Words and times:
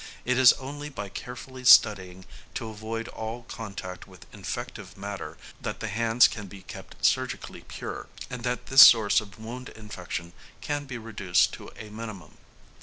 It 0.25 0.39
is 0.39 0.53
only 0.53 0.89
by 0.89 1.09
carefully 1.09 1.63
studying 1.63 2.25
to 2.55 2.69
avoid 2.69 3.07
all 3.09 3.43
contact 3.43 4.07
with 4.07 4.25
infective 4.33 4.97
matter 4.97 5.37
that 5.61 5.79
the 5.79 5.89
hands 5.89 6.27
can 6.27 6.47
be 6.47 6.63
kept 6.63 7.05
surgically 7.05 7.61
pure, 7.61 8.07
and 8.27 8.43
that 8.43 8.65
this 8.65 8.81
source 8.83 9.21
of 9.21 9.37
wound 9.37 9.69
infection 9.69 10.33
can 10.59 10.85
be 10.85 10.97
reduced 10.97 11.53
to 11.53 11.69
a 11.75 11.91
minimum. 11.91 12.39